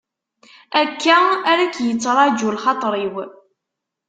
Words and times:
Akka 0.81 1.17
ara 1.51 1.65
k-yettraǧu 1.73 2.49
lxaṭer-iw. 2.55 3.15